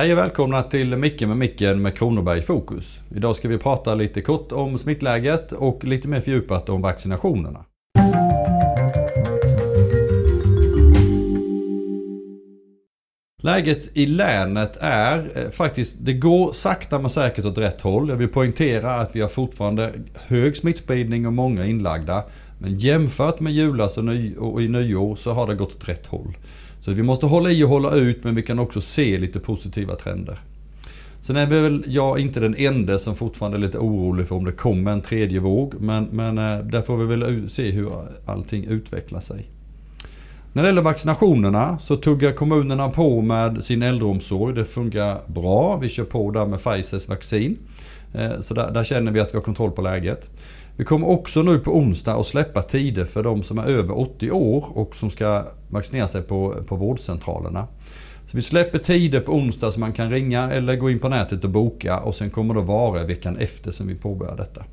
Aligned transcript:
Hej 0.00 0.12
och 0.12 0.18
välkomna 0.18 0.62
till 0.62 0.96
Micke 0.96 1.20
med 1.20 1.36
Micken 1.36 1.82
med 1.82 1.98
Kronoberg 1.98 2.38
i 2.38 2.42
fokus. 2.42 3.00
Idag 3.14 3.36
ska 3.36 3.48
vi 3.48 3.58
prata 3.58 3.94
lite 3.94 4.20
kort 4.22 4.52
om 4.52 4.78
smittläget 4.78 5.52
och 5.52 5.84
lite 5.84 6.08
mer 6.08 6.20
fördjupat 6.20 6.68
om 6.68 6.82
vaccinationerna. 6.82 7.64
Läget 13.42 13.96
i 13.96 14.06
länet 14.06 14.76
är 14.80 15.18
eh, 15.18 15.50
faktiskt, 15.50 15.96
det 16.00 16.12
går 16.12 16.52
sakta 16.52 16.98
men 16.98 17.10
säkert 17.10 17.44
åt 17.44 17.58
rätt 17.58 17.80
håll. 17.80 18.08
Jag 18.08 18.16
vill 18.16 18.28
poängtera 18.28 18.94
att 18.94 19.16
vi 19.16 19.20
har 19.20 19.28
fortfarande 19.28 19.92
hög 20.14 20.56
smittspridning 20.56 21.26
och 21.26 21.32
många 21.32 21.66
inlagda. 21.66 22.24
Men 22.62 22.78
jämfört 22.78 23.40
med 23.40 23.52
julas 23.52 23.98
och, 23.98 24.04
ny, 24.04 24.36
och 24.36 24.62
i 24.62 24.68
nyår 24.68 25.16
så 25.16 25.32
har 25.32 25.46
det 25.46 25.54
gått 25.54 25.76
åt 25.76 25.88
rätt 25.88 26.06
håll. 26.06 26.36
Så 26.80 26.90
vi 26.90 27.02
måste 27.02 27.26
hålla 27.26 27.50
i 27.50 27.64
och 27.64 27.68
hålla 27.68 27.94
ut 27.94 28.24
men 28.24 28.34
vi 28.34 28.42
kan 28.42 28.58
också 28.58 28.80
se 28.80 29.18
lite 29.18 29.40
positiva 29.40 29.96
trender. 29.96 30.40
Sen 31.20 31.36
är 31.36 31.46
väl 31.46 31.84
jag 31.86 32.18
inte 32.18 32.40
den 32.40 32.54
enda 32.58 32.98
som 32.98 33.16
fortfarande 33.16 33.58
är 33.58 33.60
lite 33.60 33.78
orolig 33.78 34.28
för 34.28 34.36
om 34.36 34.44
det 34.44 34.52
kommer 34.52 34.92
en 34.92 35.00
tredje 35.00 35.40
våg. 35.40 35.74
Men, 35.80 36.04
men 36.04 36.38
eh, 36.38 36.64
där 36.64 36.82
får 36.82 36.96
vi 36.96 37.16
väl 37.16 37.50
se 37.50 37.70
hur 37.70 37.92
allting 38.26 38.64
utvecklar 38.64 39.20
sig. 39.20 39.50
När 40.52 40.62
det 40.62 40.68
gäller 40.68 40.82
vaccinationerna 40.82 41.78
så 41.78 41.96
tuggar 41.96 42.32
kommunerna 42.32 42.88
på 42.88 43.20
med 43.20 43.64
sin 43.64 43.82
äldreomsorg. 43.82 44.54
Det 44.54 44.64
funkar 44.64 45.18
bra. 45.26 45.76
Vi 45.76 45.88
kör 45.88 46.04
på 46.04 46.30
där 46.30 46.46
med 46.46 46.60
Pfizers 46.60 47.08
vaccin. 47.08 47.58
Eh, 48.14 48.40
så 48.40 48.54
där, 48.54 48.70
där, 48.70 48.84
känner 48.84 49.12
vi 49.12 49.20
att 49.20 49.34
vi 49.34 49.36
har 49.36 49.42
kontroll 49.42 49.70
på 49.70 49.82
läget. 49.82 50.30
Vi 50.76 50.84
kommer 50.84 51.08
också 51.08 51.42
nu 51.42 51.58
på 51.58 51.76
onsdag 51.76 52.14
att 52.14 52.26
släppa 52.26 52.62
tider 52.62 53.04
för 53.04 53.22
de 53.22 53.42
som 53.42 53.58
är 53.58 53.66
över 53.66 53.98
80 53.98 54.30
år 54.30 54.78
och 54.78 54.96
som 54.96 55.10
ska 55.10 55.44
vaccinera 55.68 56.08
sig 56.08 56.22
på, 56.22 56.54
på 56.66 56.76
vårdcentralerna. 56.76 57.66
Så 58.26 58.36
vi 58.36 58.42
släpper 58.42 58.78
tider 58.78 59.20
på 59.20 59.32
onsdag 59.32 59.70
så 59.70 59.80
man 59.80 59.92
kan 59.92 60.10
ringa 60.10 60.50
eller 60.50 60.76
gå 60.76 60.90
in 60.90 60.98
på 60.98 61.08
nätet 61.08 61.44
och 61.44 61.50
boka 61.50 61.98
och 61.98 62.14
sen 62.14 62.30
kommer 62.30 62.54
det 62.54 62.62
vara 62.62 63.04
veckan 63.04 63.36
efter 63.36 63.70
som 63.70 63.86
vi 63.86 63.94
påbörjar 63.94 64.36
detta. 64.36 64.64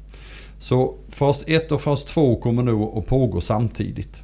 Så 0.60 0.96
fas 1.10 1.44
1 1.48 1.72
och 1.72 1.82
fas 1.82 2.06
2 2.06 2.36
kommer 2.36 2.64
nu 2.64 2.72
att 2.72 3.08
pågå 3.08 3.42
samtidigt. 3.42 4.24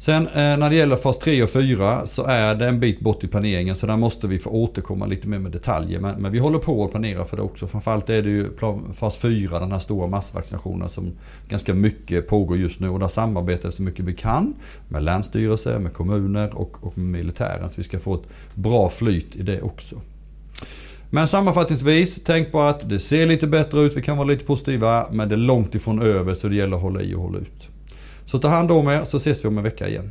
Sen 0.00 0.26
eh, 0.26 0.32
när 0.32 0.70
det 0.70 0.76
gäller 0.76 0.96
fas 0.96 1.18
3 1.18 1.42
och 1.42 1.50
4 1.50 2.06
så 2.06 2.24
är 2.24 2.54
det 2.54 2.68
en 2.68 2.80
bit 2.80 3.00
bort 3.00 3.24
i 3.24 3.28
planeringen 3.28 3.76
så 3.76 3.86
där 3.86 3.96
måste 3.96 4.26
vi 4.26 4.38
få 4.38 4.50
återkomma 4.50 5.06
lite 5.06 5.28
mer 5.28 5.38
med 5.38 5.52
detaljer. 5.52 6.00
Men, 6.00 6.22
men 6.22 6.32
vi 6.32 6.38
håller 6.38 6.58
på 6.58 6.84
att 6.84 6.90
planera 6.90 7.24
för 7.24 7.36
det 7.36 7.42
också. 7.42 7.66
Framförallt 7.66 8.10
är 8.10 8.22
det 8.22 8.28
ju 8.28 8.50
fas 8.94 9.16
4, 9.16 9.60
den 9.60 9.72
här 9.72 9.78
stora 9.78 10.06
massvaccinationen 10.06 10.88
som 10.88 11.12
ganska 11.48 11.74
mycket 11.74 12.28
pågår 12.28 12.58
just 12.58 12.80
nu. 12.80 12.88
Och 12.88 12.98
där 12.98 13.08
samarbetar 13.08 13.68
vi 13.68 13.72
så 13.72 13.82
mycket 13.82 14.04
vi 14.04 14.14
kan 14.14 14.54
med 14.88 15.02
länsstyrelser, 15.02 15.78
med 15.78 15.92
kommuner 15.92 16.58
och, 16.58 16.76
och 16.80 16.98
med 16.98 17.20
militären. 17.20 17.70
Så 17.70 17.76
vi 17.76 17.82
ska 17.82 17.98
få 17.98 18.14
ett 18.14 18.28
bra 18.54 18.88
flyt 18.90 19.36
i 19.36 19.42
det 19.42 19.62
också. 19.62 19.96
Men 21.10 21.28
sammanfattningsvis, 21.28 22.20
tänk 22.24 22.52
på 22.52 22.60
att 22.60 22.88
det 22.88 22.98
ser 22.98 23.26
lite 23.26 23.46
bättre 23.46 23.80
ut, 23.80 23.96
vi 23.96 24.02
kan 24.02 24.16
vara 24.16 24.28
lite 24.28 24.44
positiva, 24.44 25.06
men 25.10 25.28
det 25.28 25.34
är 25.34 25.36
långt 25.36 25.74
ifrån 25.74 26.02
över 26.02 26.34
så 26.34 26.48
det 26.48 26.56
gäller 26.56 26.76
att 26.76 26.82
hålla 26.82 27.02
i 27.02 27.14
och 27.14 27.22
hålla 27.22 27.38
ut. 27.38 27.68
Så 28.28 28.38
ta 28.38 28.48
hand 28.52 28.70
om 28.70 28.86
er 28.92 29.04
så 29.08 29.18
ses 29.18 29.40
vi 29.44 29.48
om 29.48 29.58
en 29.58 29.64
vecka 29.64 29.88
igen. 29.88 30.10